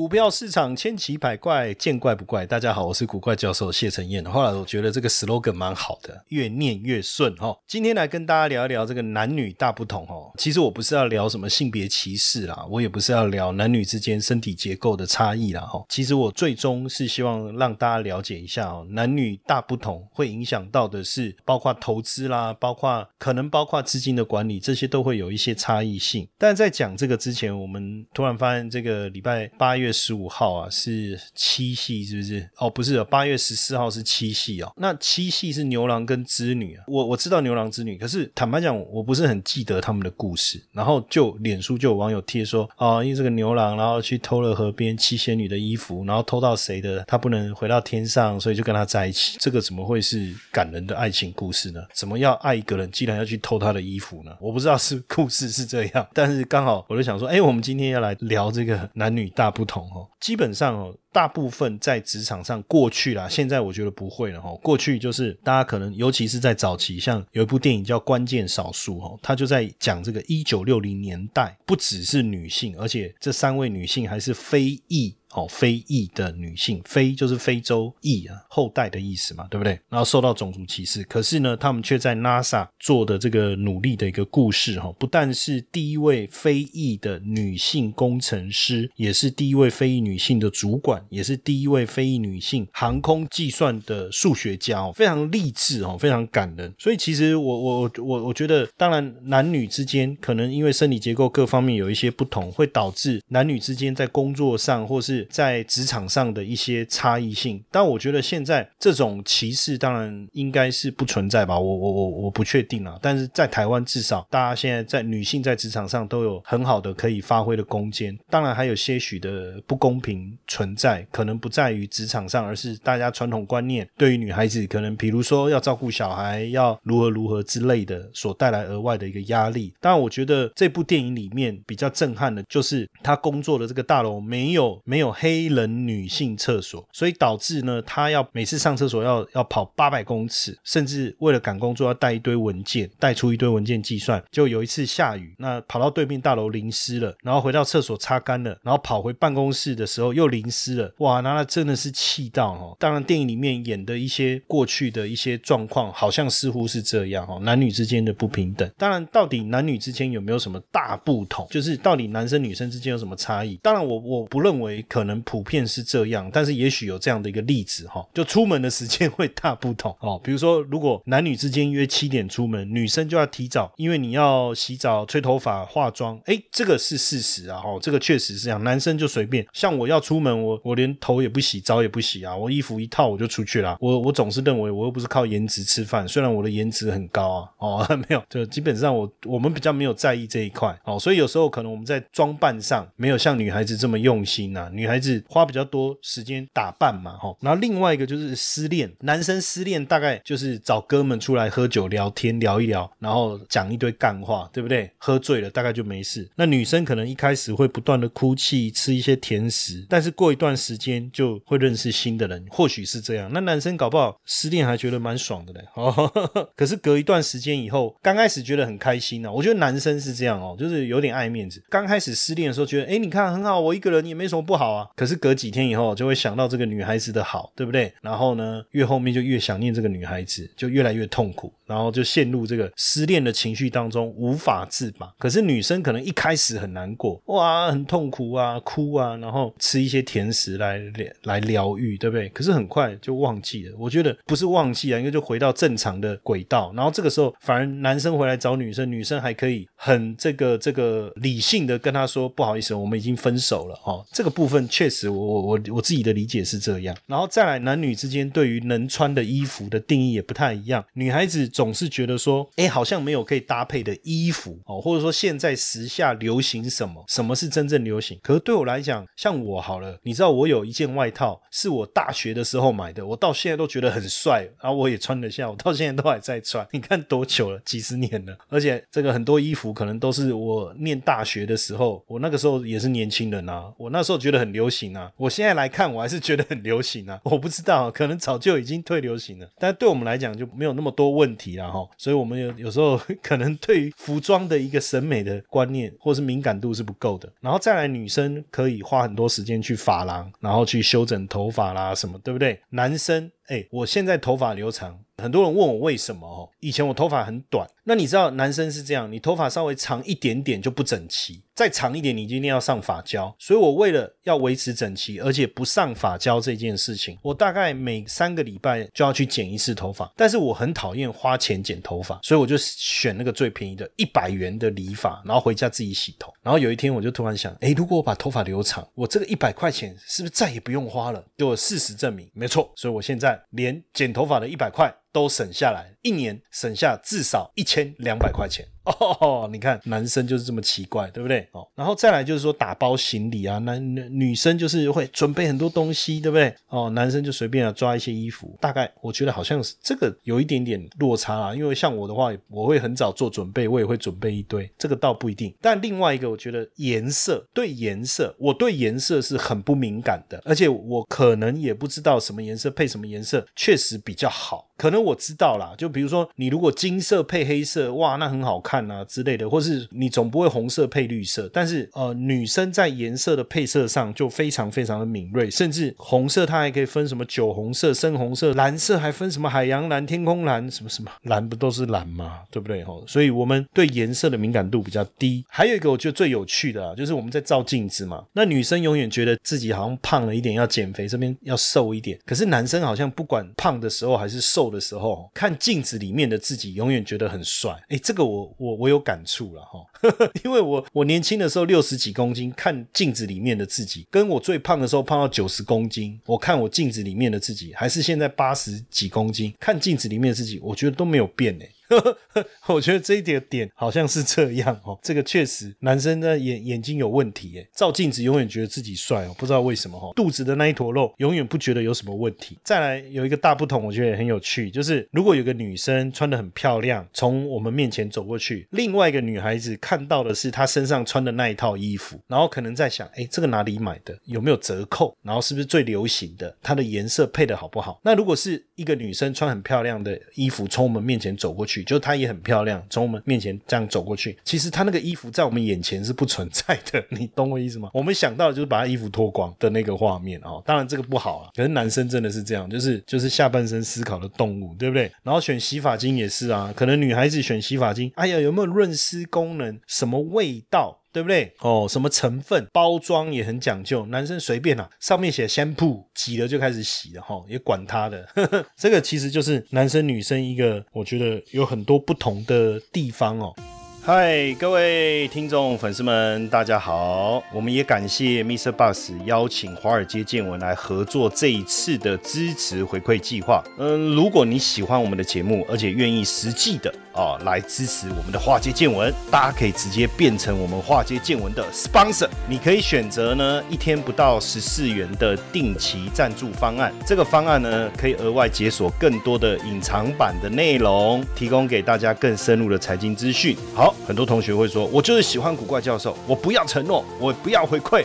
[0.00, 2.46] 股票市场千奇百怪，见怪不怪。
[2.46, 4.24] 大家好，我是古怪教授谢承彦。
[4.24, 7.54] 后来我觉得这个 slogan 蛮好的，越念越顺哈。
[7.66, 10.32] 今天来跟大家聊一聊这个男女大不同哦。
[10.38, 15.84] 其实我不是要聊什么性别歧视啦，我也不是要聊男女之间身体结构的差异啦哈。
[15.90, 26.26] 其实我最终是希望让大家了解一下哦，男女大不同会影响到的是包括投资啦，包括可能包括资金的管理，这些都会有一些差异性。
[26.38, 29.89] 但在讲这个之前，我们突然发现这个礼拜八月。
[29.92, 32.48] 十五号啊，是七夕，是不是？
[32.56, 34.72] 哦，不是，八月十四号是七夕哦。
[34.76, 36.84] 那七夕是牛郎跟织女啊。
[36.86, 40.62] 我我知道牛郎织女，可是坦白讲，我不是很记得他们的故事。
[40.72, 49.36] 然后就脸书就有网友贴说，啊，因为这个牛郎，然后去偷了河边七仙女的衣服，然后偷到谁的，他不能回到天上，所以就跟他在一起。
[49.38, 51.80] 这个怎么会是感人的爱情故事呢？
[51.94, 54.36] 怎么要爱一个人，既然要去偷他的衣服呢？
[54.40, 59.79] 我不知道是故事是这样，但是刚好我就想说，哎，我们今天要来聊这个男女大不同。
[60.20, 64.54] 基本上哦，大部分在职场上过去啦，现在我觉得不会了哈。
[64.62, 75.14] 过去就是大家可能，尤其是在早期，像有一部电影叫《关键少数》哈，他就在讲这个一九六零年代，不只是女性，而且这三位女性还是非裔。
[75.32, 79.78] 哦，非裔的女性，非就是非洲裔啊，后代的意思嘛，对不对？
[79.88, 96.72] 然后受到种族歧视，可是呢，他们却在 NASA 做的这个努力的一个故事哈，不但是第一位非裔的女性工程师，也是第一位非裔女性的主管，也是第一位非裔女性航空计算的数学家哦，非常励志哦，非常感人。
[96.78, 112.98] 所以其实我我我我觉得，当然男女之间可能因为生理结构各方面有一些不同，会导致男女之间在工作上或是在职场上的一些差异性，但我觉得现在这种歧视当然应该是不存在吧，我我我我不确定啊。
[113.02, 118.18] 但是在台湾，至少大家现在在女性在职场上都有很好的可以发挥的空间。
[118.28, 129.72] 当然还有些许的不公平存在，可能不在于职场上，而是大家传统观念对于女孩子可能，比如说要照顾小孩，要如何如何之类的，所带来额外的一个压力。
[129.80, 135.10] 当然，我觉得这部电影里面比较震撼的就是他工作的这个大楼没有没有。
[135.20, 144.22] 黑人女性厕所，所以导致呢，他要每次上厕所要要跑八百公尺，甚至为了赶工作要带一堆文件，带出一堆文件计算。
[144.30, 150.79] 就有一次下雨，那跑到对面大楼淋湿了，然后回到厕所擦干了，然后跑回办公室的时候又淋湿了。
[150.98, 152.76] 哇，那那真的是气到哦。
[152.78, 158.70] 当然，电影里面演的一些过去的一些状况，好像似乎是这样哦，男女之间的不平等。
[158.78, 161.46] 当然，到底男女之间有没有什么大不同？
[161.50, 163.56] 就是到底男生女生之间有什么差异？
[163.62, 165.04] 当然，我我不认为可。
[165.10, 170.20] 能普遍是这样，但是也许有这样的一个例子哈，就出门的时间会大不同哦。
[170.22, 178.62] 比如说，如果男女之间约七点出门，女生就要提早，因为你要洗澡、吹头发、化妆，哎，这个是事实啊，哦，这个确实是这样。
[178.62, 183.76] 男生就随便，像我要出门，我我连头也不洗，澡也不洗啊，我衣服一套我就出去了。
[183.80, 194.90] 我我总是认为我又不是靠颜值吃饭，虽然我的颜值很高啊，哦， 没有，就基本上我我们比较没有在意这一块哦，所以有时候可能我们在装扮上没有像女孩子这么用心呐，女。
[194.90, 204.90] 孩子花比较多时间打扮嘛，哈，然后另外一个就是失恋，男生失恋大概就是找哥们出来喝酒聊天聊一聊，然后讲一堆干话，对不对？
[204.98, 206.28] 喝醉了大概就没事。
[206.34, 213.30] 那女生可能一开始会不断的哭泣，吃一些甜食，但是过一段时间就会认识新的人，或许是这样。
[213.32, 216.12] 那男生搞不好失恋还觉得蛮爽的嘞，哦，
[216.54, 219.32] 可是隔一段时间以后，刚开始觉得很开心呢。
[219.32, 221.62] 我觉得男生是这样哦，就是有点爱面子。
[221.70, 224.86] 刚开始失恋的时候觉得，哎，你看很好，我一个人也没什么不好啊。
[224.94, 227.92] 可是隔几天以后就会想到这个女孩子的好，对不对？
[228.02, 235.10] 然后呢，越后面就越想念这个女孩子，就越来越痛苦，然后就陷入这个失恋的情绪当中无法自拔。
[235.18, 240.80] 可是女生可能一开始很难过，哇，很痛苦啊，哭啊，然后吃一些甜食来
[241.24, 242.28] 来疗愈，对不对？
[242.30, 243.74] 可是很快就忘记了。
[243.78, 246.72] 我觉得不是忘记啊，应该就回到正常的轨道。
[246.74, 249.66] 然后这个时候反而男生回来找女生，女生还可以。
[249.82, 254.04] 很这个这个理性的跟他说不好意思，我们已经分手了哦。
[254.12, 256.94] 这个部分确实，我我我我自己的理解是这样。
[257.06, 260.84] 然后再来，男女之间对于能穿的衣服的定义也不太一样。
[260.92, 268.18] 女孩子总是觉得说，哎，好像没有可以搭配的衣服哦，或者说现在时下流行什么，什么是真正流行？
[268.22, 276.66] 可是对我来讲，像我好了，你知道我我有一件外套是我大学的时候买的，我到现在都觉得很帅，然后我也穿得下，我到现在都还在穿。
[276.72, 277.60] 你看多久了？
[277.64, 279.70] 几十年了，而且这个很多衣服。
[279.72, 302.60] 可能都是我念大学的时候，我那个时候也是年轻人啊，我那时候觉得很流行啊，我现在来看我还是觉得很流行啊，我不知道，可能早就已经退流行了，但对我们来讲就没有那么多问题了哈，所以我们有有时候 可能对于服装的一个审美的观念或是敏感度是不够的，然后再来女生可以花很多时间去发廊，然后去修整头发啦什么，对不对？
[302.70, 303.30] 男生。
[303.50, 306.48] 哎，我现在头发留长，很多人问我为什么哦？
[306.60, 313.34] 以前我头发很短，那你知道男生是这样，你头发稍微长一点点就不整齐，再长一点你就一定要上发胶。
[313.40, 320.08] 所以我为了要维持整齐，而且不上发胶这件事情，我大概每三个礼拜就要去剪一次头发。
[320.16, 326.32] 但是我很讨厌花钱剪头发，所以我就选那个最便宜的一百元的理发，然后回家自己洗头。
[326.40, 331.24] 然后有一天我就突然想，哎，如果我把头发留长，我这个一百块钱是不是再也不用花了？
[331.36, 332.70] 给我事实证明，没错。
[332.76, 333.39] 所以我现在。
[333.50, 338.66] 连剪头发的一百块都省下来，一年省下至少一千两百块钱。
[338.84, 341.46] 哦，你看男生就是这么奇怪，对不对？
[341.52, 346.52] 哦，然后再来就是说打包行李啊，男女生就是会准备很多东西，对不对？
[346.68, 351.54] 哦，男生就随便啊抓一些衣服，大概我觉得好像是这个有一点点落差啊。
[351.54, 355.54] 因为像我的话，我会很早做准备，我也会准备一堆，这个倒不一定。
[355.60, 364.69] 但另外一个，我觉得颜色对颜色，我对颜色是很不敏感的，而且我可能也不知道什么颜色配什么颜色确实比较好。
[364.80, 371.50] 可能我知道啦，就比如说你如果金色配黑色，哇，那很好看啊之类的，或是你总不会红色配绿色。
[371.52, 382.38] 但是呃，女生在颜色的配色上就非常非常的敏锐，甚至红色它还可以分什么酒红色、深红色，蓝色还分什么海洋蓝、天空蓝什么什么，蓝不都是蓝吗？
[382.50, 382.82] 对不对？
[382.82, 385.44] 吼，所以我们对颜色的敏感度比较低。
[385.50, 392.18] 还有一个我觉得最有趣的啊，就是我们在照镜子嘛，那女生永远觉得自己好像胖了一点，要减肥，这边要瘦一点。
[392.24, 394.69] 可是男生好像不管胖的时候还是瘦。
[394.70, 397.72] 的时候看镜子里面的自己，永远觉得很帅。
[397.88, 399.84] 哎，这个我我我有感触了哈，
[400.44, 411.68] 因为我我年轻的时候六十几公斤，看镜子里面的自己，跟我最胖的时候胖到九十公斤，我看我镜子里面的自己，还是现在八十几公斤，看镜子里面的自己，我觉得都没有变哎。
[412.68, 422.58] 我觉得这一点点好像是这样哦，这个确实男生的眼眼睛有问题诶，照镜子永远觉得自己帅哦，不知道为什么哈，肚子的那一坨肉永远不觉得有什么问题。
[422.62, 434.16] 再来有一个大不同，我觉得也很有趣，就是如果有个女生穿的很漂亮，从我们面前走过去，另外一个女孩子看到的是她身上穿的那一套衣服，然后可能在想，哎，这个哪里买的？
[434.24, 435.16] 有没有折扣？
[435.22, 436.54] 然后是不是最流行的？
[436.62, 438.00] 它的颜色配的好不好？
[438.04, 447.90] 那如果是一个女生穿很漂亮的衣服从我们面前走过去，就她也很漂亮，从我们面前这样走过去，其实她那个衣服在我们眼前是不存在的， 你懂我意思吗？
[447.94, 451.50] 我们想到的就是把她衣服脱光的那个画面哦，当然这个不好啊。
[451.54, 455.10] 可是男生真的是这样，就是就是下半身思考的动物，对不对？
[455.22, 459.78] 然后选洗发精也是啊，可能女孩子选洗发精，哎呀，有没有润湿功能？
[459.86, 460.99] 什么味道？
[461.12, 461.52] 对不对？
[461.60, 462.66] 哦，什么成分？
[462.72, 464.06] 包装也很讲究。
[464.06, 468.26] 男生随便啊，上面写香铺，挤了就开始洗了哈，也管他的。
[468.78, 473.54] 这个其实就是男生女生一个，我觉得有很多不同的地方哦。
[474.02, 477.42] 嗨，各位听众粉丝们，大家好！
[477.52, 478.72] 我们也感谢 Mr.
[478.72, 483.62] Bus 邀请华尔街见闻来合作这一次的支持回馈计划。
[483.78, 492.28] 嗯，如果你喜欢我们的节目，而且愿意实际的啊来支持我们的华尔街见闻，大家可以直接变成我们华尔街见闻的 sponsor。
[492.48, 503.56] 你可以选择呢一天不到十四元的定期赞助方案，这个方案呢可以额外解锁更多的隐藏版的内容，提供给大家更深入的财经资讯。
[503.74, 503.94] 好。
[504.06, 508.04] 很多同学会说：“我就是喜欢古怪教授，我不要承诺，我不要回馈，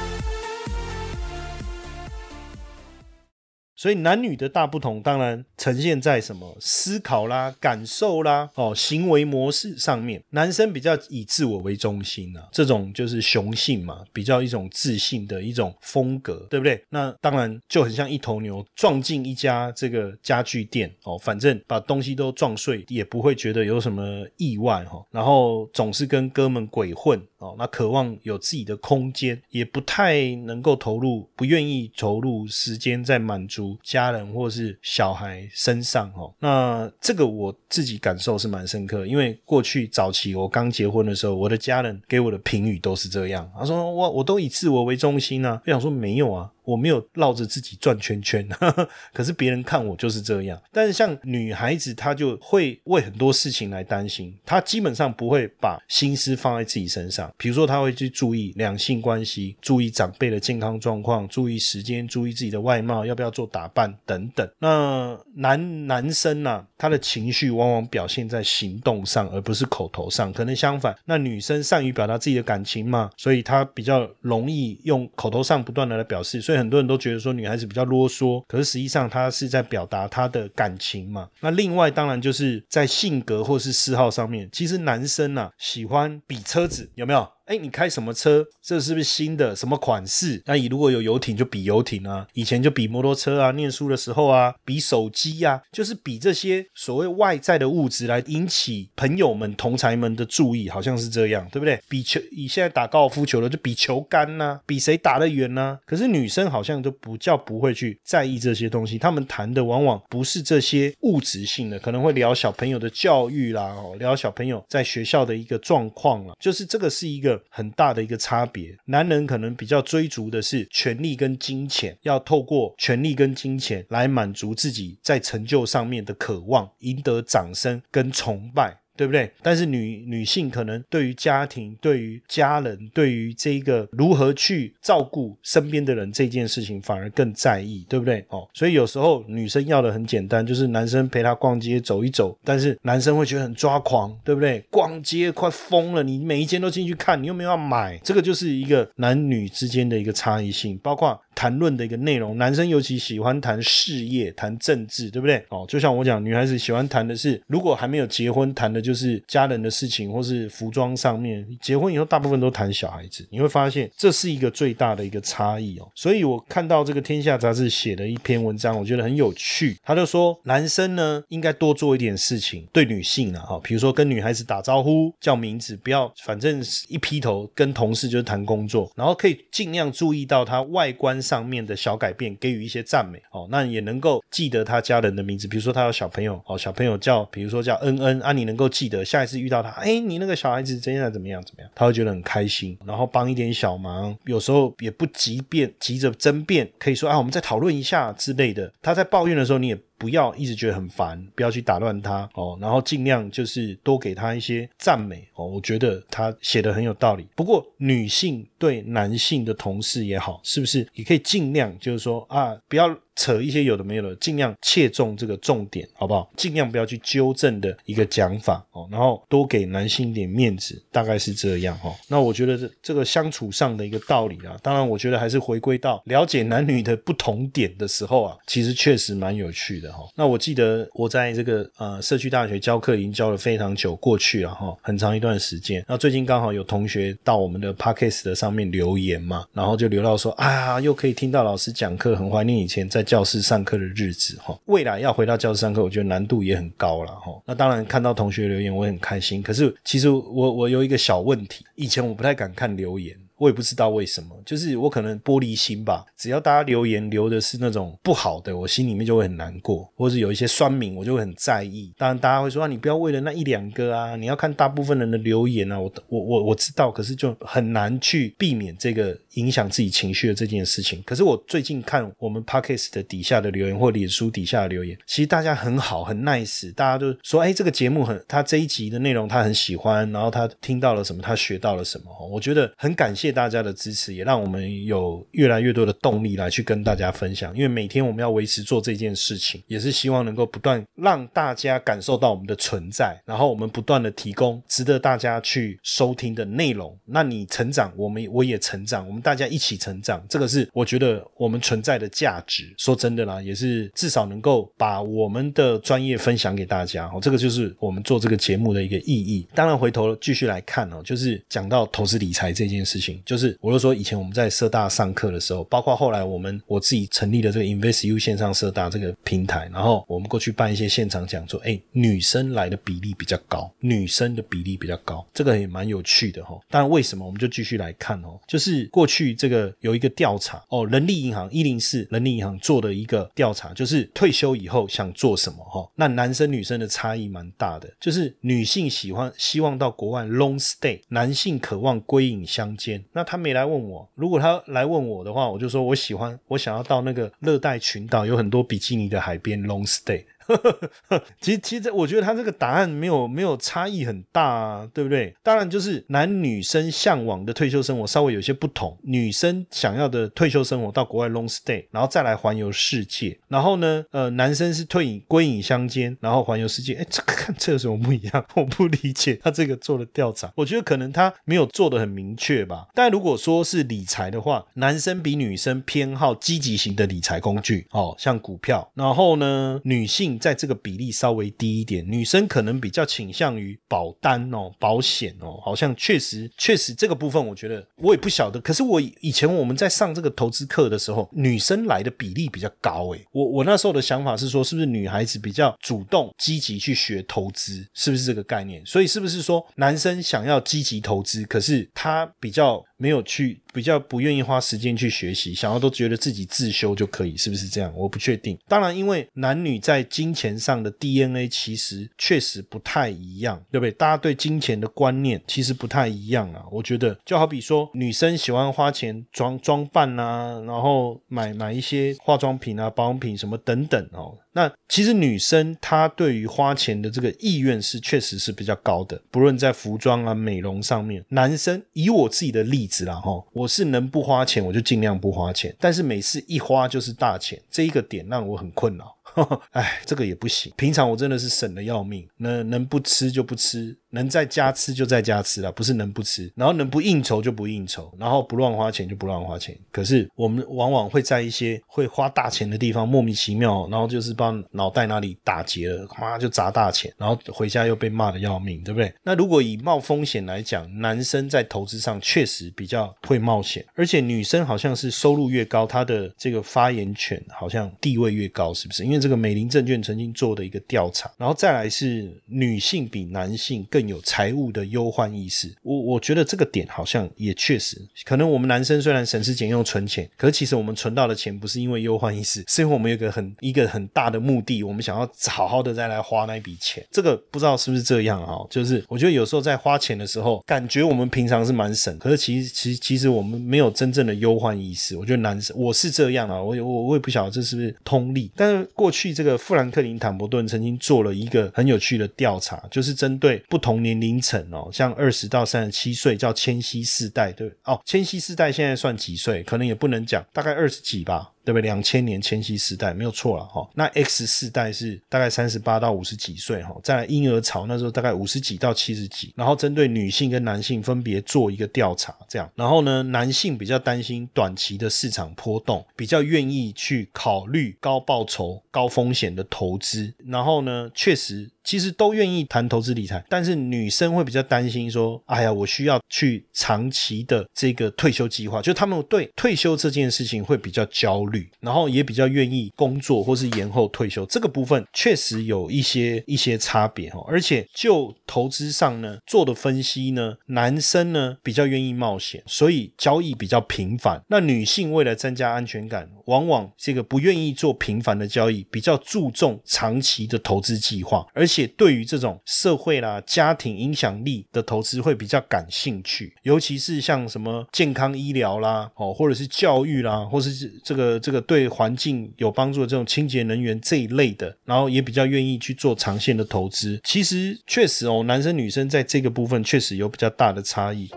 [3.81, 10.21] 所以男女的大不同，当然呈现在什么思考啦、感受啦、哦行为模式上面。
[10.29, 16.85] 男生比较以自我为中心啊，这种就是雄性嘛，比较一种自信的一种风格，对不对？
[16.89, 25.03] 那当然就很像一头牛撞进一家这个家具店哦，反正把东西都撞碎，也不会觉得有什么意外哈。
[25.09, 36.33] 然后总是跟哥们鬼混哦，那渴望有自己的空间，也不太能够投入，不愿意投入时间在满足家人或是小孩身上哦。
[36.39, 46.51] 那这个我自己感受是蛮深刻，因为过去早期我刚结婚的时候，我的家人给我的评语都是这样，他说我我都以自我为中心啊，我想说没有啊。
[46.63, 48.47] 我没有绕着自己转圈圈，
[49.13, 50.61] 可是别人看我就是这样。
[50.71, 57.30] 但是像女孩子，她就会为很多事情来担心，她基本上不会把心思放在自己身上。
[57.37, 64.47] 比如说，他会去注意两性关系，注意长辈的健康状况，注意时间，注意自己的外貌，要不要做打扮等等。
[64.59, 70.31] 那男男生呢，他的情绪往往表现在行动上，而不是口头上。
[70.33, 76.41] 可能相反，那女生善于表达自己的感情嘛，所以她比较容易用口头上不断的来表示。
[76.41, 81.27] 所以很多人都觉得说女孩子比较啰嗦，可是实际上她是在表达她的感情嘛。
[81.39, 87.20] 那另外当然就是在性格或是嗜好上面，其实男生啊喜欢比车子，有没有？
[87.51, 88.47] 哎，你开什么车？
[88.61, 89.53] 这是不是新的？
[89.53, 90.41] 什么款式？
[90.45, 101.77] 那你如果有游艇就比游艇啊，以前就比摩托车啊，念书的时候啊，比手机呀，就是比这些所谓外在的物质来引起朋友们、同才们的注意，好像是这样，对不对？
[101.89, 105.77] 比球，以现在打高尔夫球的就比球杆呐，比谁打得远呐。
[105.85, 117.40] 可是女生好像都不叫不会去在意这些东西，他们谈的往往不是这些物质性的，可能会聊小朋友的教育啦，哦，聊小朋友在学校的一个状况啊，就是这个是一个。
[117.49, 128.80] 很大的一个差别，男人可能比较追逐的是权力跟金钱，要透过权力跟金钱来满足自己在成就上面的渴望，赢得掌声跟崇拜。
[128.95, 129.31] 对不对？
[129.41, 138.23] 但是女女性可能对于家庭、对于家人、对于这个如何去照顾身边的人这件事情，反而更在意，对不对？
[138.29, 144.63] 哦，所以有时候女生要的很简单，就是男生陪她逛街走一走，但是男生会觉得很抓狂，对不对？
[144.69, 151.19] 逛街快疯了，你每一间都进去看，你又没有要买，这个就是一个男女之间的一个差异性，包括。
[151.33, 155.43] 谈论的一个内容，男生尤其喜欢谈事业、谈政治，对不对？
[155.49, 161.45] 哦，就像我讲，女孩子喜欢谈的是，如果还没有结婚，谈的就是家人的事情，或是服装上面。
[161.61, 163.25] 结婚以后，大部分都谈小孩子。
[163.29, 165.89] 你会发现，这是一个最大的一个差异哦。
[165.95, 169.77] 所以我看到这个《天下》杂志写的一篇文章，我觉得很有趣。
[169.83, 181.20] 他就说，男生呢应该多做一点事情，对女性啊，哈，比如说跟女孩子打招呼、叫名字，不要反正一劈头跟同事就谈工作，然后可以尽量注意到他外观。
[181.21, 198.71] 上面的小改变，给予一些赞美哦，那也能够记得他家人的名字，比如说他有小朋友哦，小朋友叫，比如说叫恩恩啊，你能够记得，下一次遇到他，哎，你那个小孩子现在怎么样怎么样，他会觉得很开心，然后帮一点小忙，有时候也不急变，急着争辩，可以说啊，我们再讨论一下之类的。
[198.81, 199.77] 他在抱怨的时候，你也。
[200.01, 205.45] 不要一直觉得很烦，不要去打乱他哦，然后尽量就是多给他一些赞美哦。
[205.45, 207.27] 我觉得他写的很有道理。
[207.35, 212.97] 不过女性对男性的同事也好，是不是也可以尽量就是说啊，不要。
[213.21, 216.27] 扯一些有的没有的，尽量切中这个重点，好不好？
[216.35, 221.93] 尽量不要去纠正的一个讲法哦，然后多给男性一点面子，大概是这样哈。
[222.07, 229.99] 那我觉得这这个相处上的一个道理啊，当然我觉得还是回归到了解男女的不同点的时候啊，其实确实蛮有趣的哈。
[230.15, 235.85] 那我记得我在这个呃社区大学教课已经教了非常久过去了哈，很长一段时间。
[235.87, 243.05] 那最近刚好有同学到我们的 podcast 的上面留言嘛，然后就留到说啊，又可以听到老师讲课，很怀念以前在。
[243.11, 247.43] 教室上课的日子哈，未来要回到教室上课，我觉得难度也很高了哈。
[247.45, 249.43] 那当然看到同学留言，我很开心。
[249.43, 253.13] 可是其实我我有一个小问题，以前我不太敢看留言。
[253.41, 256.05] 我也不知道为什么，就是我可能玻璃心吧。
[256.15, 261.91] 只要大家留言留的是那种不好的，我心里面就会很难过，或者有一些酸民，我就会很在意。
[261.97, 265.79] 当然，大家会说啊，你不要为了那一两个啊，你要看大部分人的留言啊。
[265.79, 271.01] 我我我我知道，可是就很难去避免这个影响自己情绪的这件事情。
[271.03, 283.30] 可是我最近看我们 podcast 的底下的留言或脸书底下的留言，其实大家很好，很 nice，大家都说，哎，这个节目很，他这一集的内容他很喜欢，然后他听到了什么，他学到了什么，我觉得很感谢。
[283.31, 287.55] 大家的支持，也让我们有越来越多的动力来去跟大家分享。
[287.55, 296.97] 因为每天我们要维持做这件事情，也是希望能够不断让大家感受到我们的存在，然后我们不断的提供值得大家去收听的内容。
[297.05, 302.73] 那你成长，我们我也成长，我们大家一起成长，这个是我觉得我们存在的价值。
[302.77, 307.05] 说真的啦，也是至少能够把我们的专业分享给大家。
[307.13, 309.47] 哦，这个就是我们做这个节目的一个意义。
[309.53, 326.59] 当然，回头继续来看哦，就是讲到投资理财这件事情，就是我就说以前我们在社大上课的时候，包括后来我们我自己成立了这个 InvestU 线上社大这个平台，然后我们过去办一些现场讲座，哎，女生来的比例比较高，女生的比例比较高，这个也蛮有趣的哈。
[326.69, 328.39] 当然，为什么我们就继续来看哦？
[328.47, 335.89] 就是过去这个有一个调查哦，人力银行一零四人力银行做的一个调查，就是退休以后想做什么哈？
[335.95, 343.03] 那男生女生的差异蛮大的，就是女性喜欢希望到国外 long stay，男性渴望归隐乡间。
[343.13, 350.23] 那他没来问我，如果他来问我的话，我就说我喜欢，我想要到那个热带群岛，有很多比基尼的海边 long stay。
[351.39, 355.35] 其实，其实我觉得他这个答案没有没有差异很大，啊，对不对？
[355.43, 358.97] 当然，就是男女生向往的退休生活稍微有些不同。
[359.03, 363.37] 女生想要的退休生活到国外 long stay，然后再来环游世界。
[363.47, 366.93] 然后呢，呃，男生是退隐归隐乡间，然后环游世界。
[366.95, 368.45] 哎，这个 看这有什么不一样？
[368.55, 370.51] 我不理解他这个做的调查。
[370.55, 372.87] 我觉得可能他没有做的很明确吧。
[372.93, 378.89] 但如果说是理财的话，男生比女生偏好积极型的理财工具，哦，像股票。
[378.95, 380.31] 然后呢，女性。
[380.41, 388.59] 在这个比例稍微低一点，女生可能比较倾向于保单哦，保险哦，好像确实确实这个部分，我觉得我也不晓得。
[388.59, 393.23] 可是我以前我们在上这个投资课的时候，女生来的比例比较高诶。
[393.31, 398.83] 我我那时候的想法是说，是不是女孩子比较主动积极去学投资，是不是这个概念？
[398.85, 402.83] 所以是不是说男生想要积极投资，可是他比较。
[403.01, 407.91] 没有去比较不愿意花时间去学习，想要都觉得自己自修就可以，是不是这样？
[407.95, 408.55] 我不确定。
[408.67, 413.91] 当然，因为男女在金钱上的 DNA 其实确实不太一样，对不对？
[413.93, 416.63] 大家对金钱的观念其实不太一样啊。
[416.71, 424.37] 我觉得就好比说，女生喜欢花钱装装扮啊，然后买买一些化妆品啊、保养品什么等等哦。
[424.53, 431.23] 那其实女生她对于花钱的这个意愿是确实是比较高的，不论在服装啊、美容上面。
[431.29, 439.17] 男生以我自己的例子啦，哈，我是能不花钱我就尽量不花钱，但是每次一花就是大钱，这一个点让我很困扰。
[439.71, 440.73] 哎，这个也不行。
[440.75, 443.97] 平常我真的是省的要命，能能不吃就不吃。
[444.11, 449.75] 能在家吃就在家吃了，不是能不吃，然后能不应酬就不应酬，然后不乱花钱就不乱花钱。
[449.89, 459.13] 可是我们往往会在一些会花大钱的地方莫名其妙，然后就是把脑袋哪里打结了，妈就砸大钱，然后回家又被骂的要命，对不对？
[459.23, 469.05] 那如果以冒风险来讲，男生在投资上确实比较会冒险，而且女生好像是收入越高，她的这个发言权好像地位越高，是不是？
[469.05, 474.00] 因为这个美林证券曾经做的一个调查，然后再来是女性比男性更。
[474.07, 487.05] 有财务的忧患意识，我我觉得这个点好像也确实，可能我们男生虽然省吃俭用存钱，可是其实我们存到的钱不是因为忧患意识，是因为我们有个很一个很大的目的，我们想要好好的再来花那一笔钱。
[487.11, 488.57] 这个不知道是不是这样啊？
[488.69, 495.15] 就是我觉得有时候在花钱的时候，感觉我们平常是蛮省，可是其实其实其实我们没有真正的忧患意识。
[495.15, 503.90] 我觉得男生我是这样啊，我我我也不晓得这是不是通例，但是过去这个富兰克林坦博顿曾经做了一个很有趣的调查，就是针对不同。
[503.91, 509.61] 同年龄层哦，像二十到三十七岁叫千禧世代，对哦，千禧世代现在算几岁？
[509.63, 511.51] 可能也不能讲，大概二十几吧。
[511.63, 511.81] 对不对？
[511.81, 513.87] 两千年千禧时代没有错了哈。
[513.95, 516.95] 那 X 世代是大概三十八到五十几岁哈。
[517.03, 519.53] 再来婴儿潮那时候大概五十几到七十几。
[519.55, 522.69] 然后针对女性跟男性分别做一个调查，这样。
[522.75, 530.33] 然后呢，男性比较担心短期的市场波动，比较愿意去考虑高报酬、高风险的投资。
[530.45, 541.50] 然后呢，确实其实都愿意谈投资理财，但是女生会比较担心说，哎呀，我需要去长期的这个退休计划，就他们对退休这件事情会比较焦虑。
[541.79, 547.43] 然后也比较愿意工作或是延后退休，这个部分确实有一些一些差别哈。
[547.47, 554.41] 而且就投资上呢做的分析呢，男生呢比较愿意冒险，所以交易比较频繁。
[554.47, 571.39] 那女性为了增加安全感，往往这个不愿意做频繁的交易，比较注重长期的投资计划，而且对于这种社会啦、家庭影响力的投资会比较感兴趣，尤其是像什么健康医疗啦，哦，或者是教育啦，或者是这个。
[571.41, 577.19] 这个对环境有帮助的这种清洁能源这一类的，然后也比较愿意去做长线的投资。
[577.23, 581.29] 其实确实哦，男生女生在这个部分确实有比较大的差异。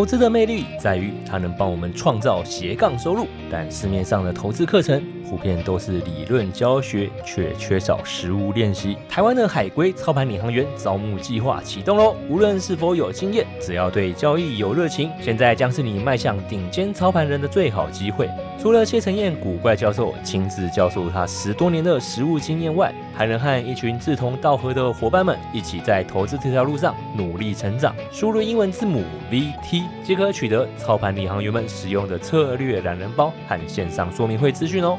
[0.00, 8.96] 投资的魅力在于它能帮我们创造斜杠收入，但市面上的投资课程普遍都是理论教学，却缺少实物练习。
[9.10, 12.16] 台湾的海归操盘领航员招募计划启动喽！
[12.30, 18.26] 无论是否有经验，只要对交易有热情，现在将是你迈向顶尖操盘人的最好机会。
[18.60, 27.96] 除了谢承彦古怪教授亲自教授他十多年的实务经验外，还能和一群志同道合的伙伴们一起在投资这条路上努力成长。
[28.12, 34.98] 输入英文字母 VT 即可取得操盘领航员们使用的策略懒人包和线上说明会资讯哦。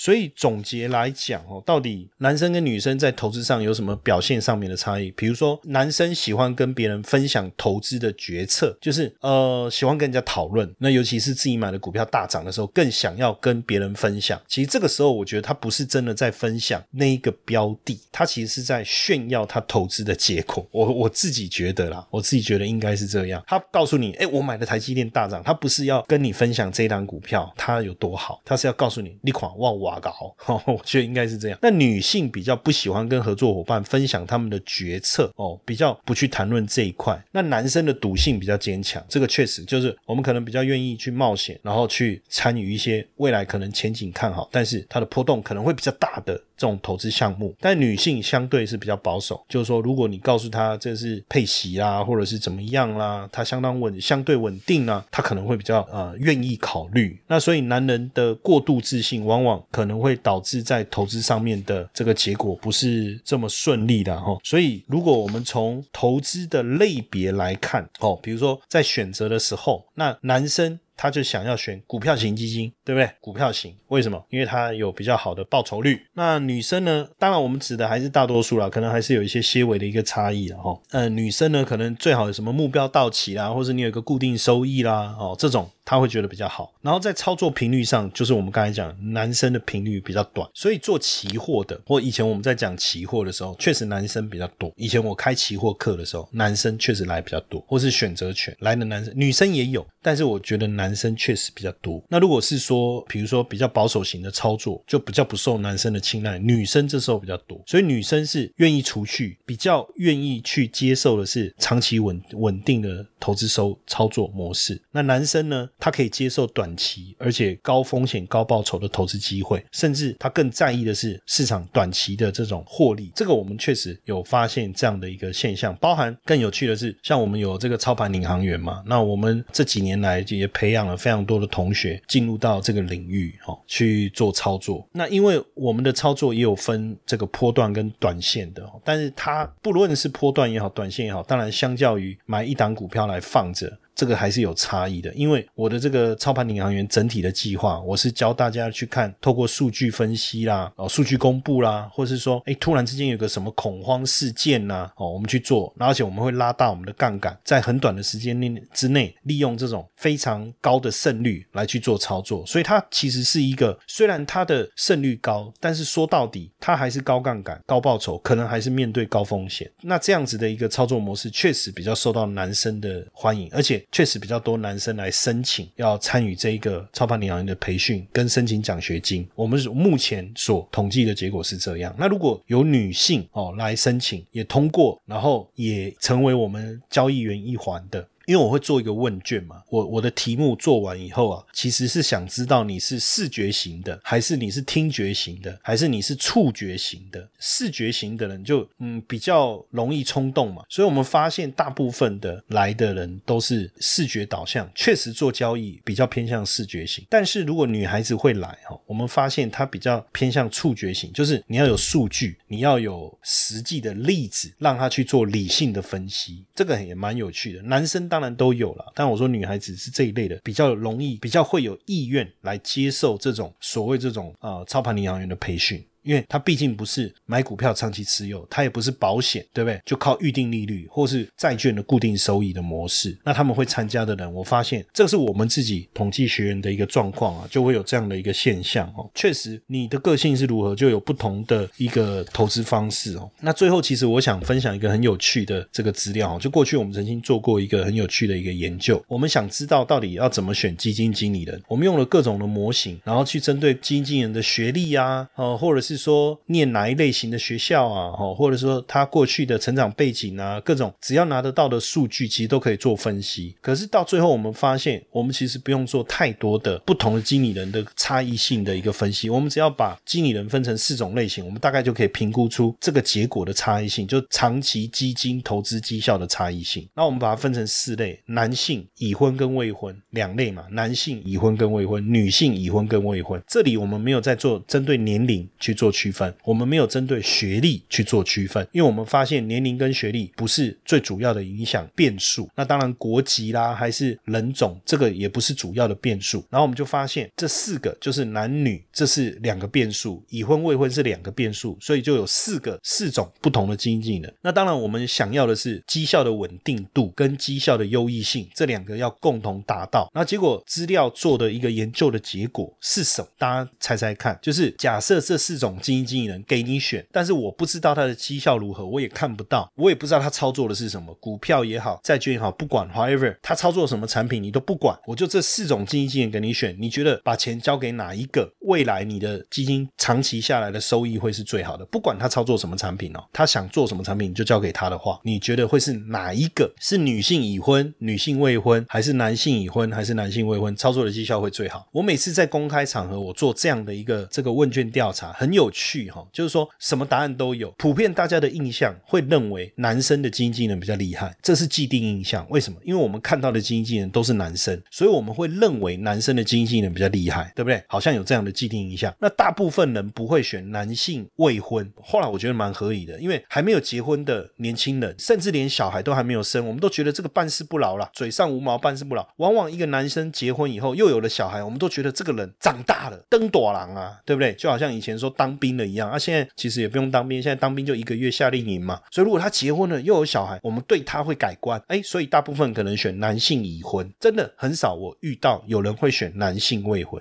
[0.00, 5.10] 所以总结来讲哦，到底男生跟女生在投资上有什么表现上面的差异？
[5.10, 10.74] 比如说，男生喜欢跟别人分享投资的决策，就是呃喜欢跟人家讨论。
[10.78, 14.40] 那尤其是自己买的股票大涨的时候，更想要跟别人分享。
[14.48, 20.66] 其实这个时候，我觉得他不是真的在分享那一个标的，他其实是在炫耀他投资的结果。
[20.70, 23.44] 我我自己觉得啦，我自己觉得应该是这样。
[23.46, 29.89] 他告诉你，哎，我买的台积电大涨，他不是要跟你分享这一档股票它有多好，他是要告诉你你款哇哇。
[29.90, 30.12] 哇高，
[30.66, 31.58] 我觉得应该是这样。
[31.60, 37.20] 那女性比较不喜欢跟合作伙伴分享他们的决策哦，比较不去谈论这一块。
[37.32, 46.40] 那男生的赌性比较坚强，这个确实就是我们可能比较愿意去冒险，然后去参与一些未来可能前景看好，但是它的波动可能会比较大的。
[46.60, 57.18] 这种投资项目，但女性相对是比较保守，就是说，如果你告诉她这是配息啦，或者是怎么样啦，她相当稳，相对稳定啊，她可能会比较呃愿意考虑。
[57.26, 64.36] 那所以男人的过度自信，往往可能会导致在投资上面的这个结果不是这么顺利的哈。
[64.44, 70.78] 所以如果我们从投资的类别来看哦，比如说在选择的时候，那男生。
[71.02, 73.10] 他就想要选股票型基金，对不对？
[73.22, 74.22] 股票型为什么？
[74.28, 75.98] 因为它有比较好的报酬率。
[76.12, 77.08] 那女生呢？
[77.18, 80.78] 当然我们指的还是大多数啦，可能还是有一些些微的一个差异了哈。
[80.90, 85.70] 嗯，女生呢，可能最好有什么目标到期啦，或者你有一个固定收益啦，哦，这种。
[85.90, 94.72] 他会觉得比较好，然后在操作频率上，就是我们刚才讲，男生的频率比较短，所以做期货的，或以前我们在讲期货的时候，确实男生比较多。
[94.76, 102.00] 以前我开期货课的时候，男生确实来比较多，或是选择权来的男生，女生也有，但是我觉得男生确实比较多。
[102.08, 114.80] 那如果是说，比如说比较保守型的操作，就比较不受男生的青睐，女生这时候比较多，所以女生是愿意储蓄，比较愿意去接受的是长期稳稳定的投资收操作模式。
[114.92, 115.68] 那男生呢？
[115.80, 123.10] 他可以接受短期而且高风险高报酬的投资机会，甚至他更在意的是市场短期的这种获利。
[123.14, 125.74] 这个我们确实有发现这样的一个现象。
[125.76, 134.86] 包含更有趣的是，像我们有这个操盘领航员嘛，那我们这几年来也培养了非常多的同学进入到这个领域哦去做操作。
[134.92, 143.78] 那因为我们的操作也有分这个波段跟短线的，但是它不论是波段也好，短线也好，当然相较于买一档股票来放着。
[143.94, 169.70] 这个还是有差异的，因为我的这个操盘领航员整体的计划，我是教大家去看，透过数据分析啦，哦，数据公布啦，或是说，哎，突然之间有个什么恐慌事件呐，哦，我们去做，而且我们会拉大我们的杠杆，在很短的时间内之内，利用这种非常高的胜率来去做操作，所以它其实是一个，虽然它的胜率高，但是说到底，它还是高杠杆、高报酬，可能还是面对高风险。
[169.82, 173.79] 那这样子的一个操作模式，确实比较受到男生的欢迎，而且。
[173.90, 179.26] 确实比较多男生来申请要参与这一个操盘领航员的培训跟申请奖学金。
[179.34, 181.94] 我们目前所统计的结果是这样。
[181.98, 188.06] 那如果有女性哦来申请也通过，然后也成为我们交易员一环的。
[188.30, 197.28] 因为我会做一个问卷嘛，我我的题目做完以后啊，其实是想知道你是视觉型的，还是你是听觉型的，还是你是触觉型的。
[197.40, 207.04] 视觉型的人就嗯比较容易冲动嘛，所以我们发现大部分的来的人都是视觉导向，确实做交易比较偏向视觉型。
[207.10, 217.62] 但是如果女孩子会来哈，我们发现她比较偏向触觉型，就是你要有数据，你要有实际的例子，让她去做理性的分析，这个也蛮有趣的。
[217.62, 225.82] 男生当当然都有了，但我说女孩子是这一类的，比较容易，比较会有意愿来接受这种所谓这种呃操盘领航员的培训。
[226.02, 229.80] 因为它毕竟不是买股票长期持有，它也不是保险，对不对？
[229.84, 239.08] 就靠预定利率或是债券的固定收益的模式，那他们会参加的人，我发现这是我们自己统计学员的一个状况啊，就会有这样的一个现象哦。
[239.14, 243.30] 确实，你的个性是如何，就有不同的一个投资方式哦。
[243.40, 263.56] 那最后，其实我想分享一个很有趣的这个资料，就过去我们曾经做过一个很有趣的一个研究，我们想知道到底要怎么选基金经理人，我们用了各种的模型，然后去针对基金经理人的学历啊，呃，或者是是说念哪一类型的学校啊，哦，或者说他过去的成长背景啊，各种只要拿得到的数据，其实都可以做分析。
[263.60, 276.88] 可是到最后，我们发现，我们其实不用做太多的不同的经理人的差异性的一个分析，我们只要把经理人分成四种类型，我们大概就可以评估出这个结果的差异性，就长期基金投资绩效的差异性。
[276.94, 283.42] 那我们把它分成四类：男性已婚跟未婚两类嘛，男性已婚跟未婚，女性已婚跟未婚。
[283.48, 292.46] 这里我们没有在做针对年龄去做区分，我们没有针对学历去做区分，因为我们发现年龄跟学历不是最主要的影响变数。
[292.54, 296.44] 那当然国籍啦，还是人种，这个也不是主要的变数。
[296.50, 304.30] 然后我们就发现这四个就是男女，这是两个变数，已婚未婚是两个变数，所以就有四个四种不同的经济能。
[304.42, 310.10] 那当然我们想要的是绩效的稳定度跟绩效的优异性，这两个要共同达到。
[310.12, 313.28] 那结果资料做的一个研究的结果是什么？
[313.38, 331.84] 大家猜猜看，就是假设这四种基金经理人给你选，但是我不知道他的绩效如何，我也看不到，我也不知道他操作的是什么，股票也好，债券也好，不管，however，他操作什么产品你都不管，我就这四种基金经理人给你选，你觉得把钱交给哪一个，未来你的基金长期下来的收益会是最好的？
[331.86, 336.72] 不管他操作什么产品哦，他想做什么产品你就交给他的话，你觉得会是哪一个？
[336.80, 340.74] 是女性已婚、女性未婚，还是男性已婚，还是男性未婚？
[340.76, 341.86] 操作的绩效会最好？
[341.92, 352.46] 我每次在公开场合我做这样的一个这个问卷调查，很有有趣哈，就是说什么答案都有，普遍大家的印象会认为男生的经纪人比较厉害，这是既定印象。
[352.50, 352.78] 为什么？
[352.82, 357.82] 因为我们看到的经纪人都是男生，所以我们会认为男生的经纪人比较厉害，对不对？
[357.86, 359.14] 好像有这样的既定印象。
[359.20, 369.26] 那大部分人不会选男性未婚，后来我觉得蛮合理的，因为还没有结婚的年轻人，甚至连小孩都还没有生，我们都觉得这个办事不牢啦，嘴上无毛，办事不牢。
[369.36, 374.52] 往往一个男生结婚以后又有了小孩，我们都觉得这个人长大了，登朵郎啊，对不对？
[374.54, 379.00] 就好像以前说当当兵了一样，啊，现在其实也不用当兵，现在当兵就一个月夏令营嘛。
[379.10, 387.20] 所以如果他结婚了又有小孩，我们对他会改观，哎，所以大部分可能选男性已婚，真的很少我遇到有人会选男性未婚。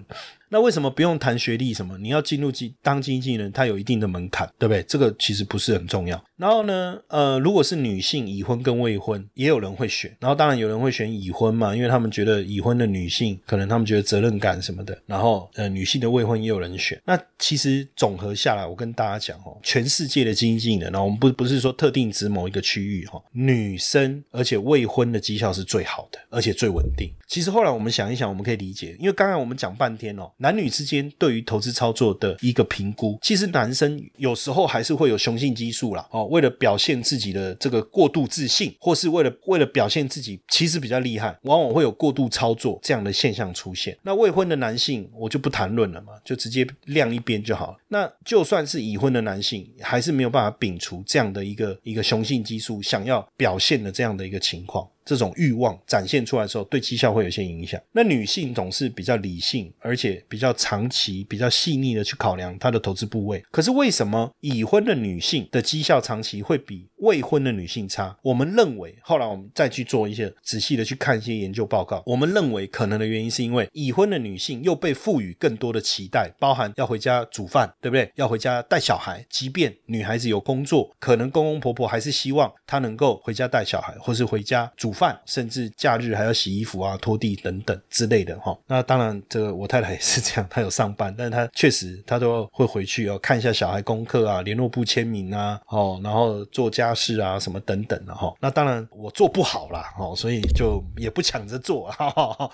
[0.50, 1.74] 那为什么不用谈学历？
[1.74, 1.98] 什么？
[2.00, 4.82] 你要进入经当经纪人，他有一定的门槛，对不对？
[4.84, 6.22] 这个其实不是很重要。
[6.36, 10.16] 然后呢，呃，如果是女性已婚跟未婚，也有人会选。
[10.20, 14.98] 然后当然有人会选已婚嘛，因为他们觉得已婚的女性可能他们觉得责任感什么的。
[15.06, 17.00] 然后呃，女性的未婚也有人选。
[17.06, 27.14] 那其实总和下来，我跟大家讲哦，全世界的经纪人，然后我们不不是说特定指某一个区域哈，女生而且未婚的绩效是最好的，而且最稳定。
[27.28, 30.32] 其实后来我们想一想，我们可以理解，因为刚才我们讲半天哦。
[30.40, 43.98] 男女之间对于投资操作的一个评估，其实男生有时候还是会有雄性激素啦，哦，为了表现自己的这个过度自信，或是为了为了表现自己其实比较厉害，往往会有过度操作这样的现象出现。
[44.02, 47.78] 那未婚的男性我就不谈论了嘛，就直接晾一边就好了。
[47.90, 54.88] 那就算是已婚的男性，还是没有办法摒除这样的一个一个雄性激素想要表现的这样的一个情况。
[55.10, 57.82] 这种欲望展现出来的时候，对绩效会有些影响。
[57.94, 63.44] 那女性总是比较理性，而且比较长期、比较细腻的去考量她的投资部位。
[63.50, 68.16] 可是为什么已婚的女性的绩效长期会比未婚的女性差？
[68.22, 78.12] 我们认为，后来我们再去做一些仔细的去看一些研究报告，我们认为可能的原因是因为已婚的女性又被赋予更多的期待，包含要回家煮饭，对不对？
[78.14, 79.26] 要回家带小孩。
[79.28, 84.94] 即便女孩子有工作，可能公公婆婆还是希望她能够回家带小孩，或是回家煮。
[85.00, 88.58] 饭，甚至假日还要洗衣服啊、拖地等等之类的哈。
[88.68, 98.34] 那当然，这个我太太也是这样，她有上班，但是她确实她都会回去哦，看一下小孩功课啊、联络部签名啊，哦，然后做家事啊什么等等的哈。
[98.42, 102.50] 那当然我做不好啦，哦，所以就也不抢着做啊。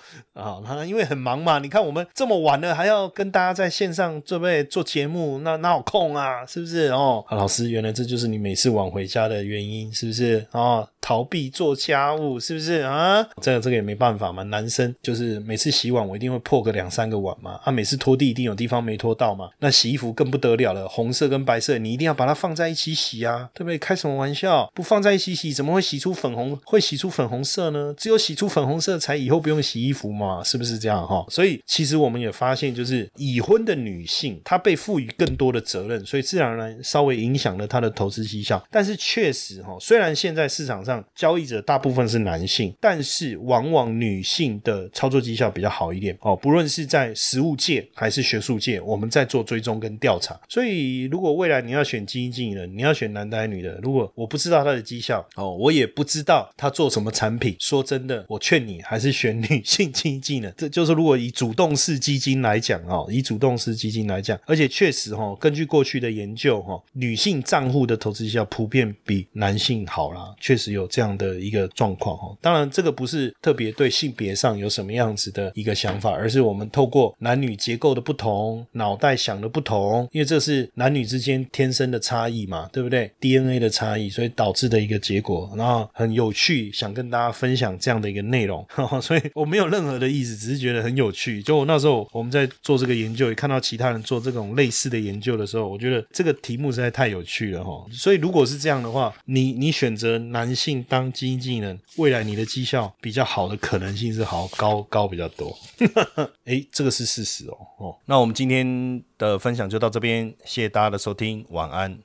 [0.64, 6.44] 那因为很忙嘛，你看我们这么晚了还要跟大家在线上准备做节目，那哪有空啊？
[6.46, 6.88] 是不是？
[6.88, 10.46] 哦，老师，原来这就是你每次晚回家的原因，是不是？
[10.52, 12.25] 哦，逃避做家务。
[12.40, 13.26] 是不是啊？
[13.40, 14.42] 这个这个也没办法嘛。
[14.44, 17.60] 男生就是每次洗碗，我一定会破个两三个碗嘛。
[17.64, 19.48] 啊，每次拖地一定有地方没拖到嘛。
[19.60, 23.78] 那洗衣服更不得了了，红色跟白色，你一定要把它放在一起洗啊，对不对？
[23.78, 24.70] 开什么玩笑？
[24.74, 26.58] 不放在一起洗，怎么会洗出粉红？
[26.64, 27.94] 会洗出粉红色呢？
[27.96, 31.24] 只有洗出粉红色，才以后不用洗衣服嘛，是不是这样哈？
[31.28, 38.62] 所以其实我们也发现，就是已婚的女性，她被赋予更多的责任，所以自然而然稍微影响了她的投资绩效。
[38.70, 46.36] 但是确实哈，虽然现在市场上交易者大部分是男性，但是往往女性的操作绩效比较好一点哦。
[46.36, 50.38] 不论是在实务界还是学术界，我们在做追踪跟调查。
[50.48, 53.78] 所以，如果未来你要选基金经理人，你要选男的还是女的？
[53.82, 57.56] 如果我不知道他的绩效哦，我也不知道他做什么产品。
[57.58, 60.54] 说真的，我劝你还是选女性基金经理人。
[60.56, 72.36] 这就是如果以主动式基金来讲哦，以主动式基金来讲，而且确实哈，根据过去的研究哈，女性账户的投资绩效普遍比男性好啦，确实有这样的一个状况哈。
[72.40, 85.50] 当然，这个不是特别对性别上有什么样子的一个想法，而是我们透过男女结构的不同、脑袋想的不同，因为这是男女之间天生的差异嘛，对不对？DNA 的差异，所以导致的一个结果。
[85.56, 88.64] 然后很有趣，想跟大家分享这样的一个内容，
[89.00, 91.42] 所以我没有任何的意思，只是觉得很有趣。
[91.42, 97.84] 就我那时候我们在做这个研究，也看到其他人做这种类似的研究的时候，我觉得这个题目实在太有趣了哈。
[97.90, 105.56] 所以如果是这样的话，你你选择男性当经理人，未来你的绩效比较好的可能性是好高高比较多。
[106.44, 107.56] 哎，这个是事实哦。
[107.78, 111.98] 哦，那我们今天的分享就到这边，谢谢大家的收听，晚安。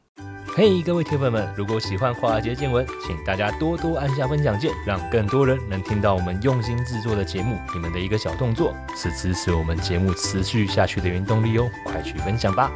[0.53, 7.57] 嘿，各位铁粉们，如果喜欢华尔街见闻，请大家多多按下分享键，让更多人能听到我们用心制作的节目。
[7.73, 12.71] 你们的一个小动作，是支持我们节目持续下去的原动力哦，快去分享吧。